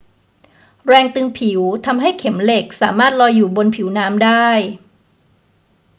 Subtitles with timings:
[0.87, 4.47] แรงตึงผิวทำให้เข็มเหล็กสามารถลอยอยู่บนผิวน้ำได้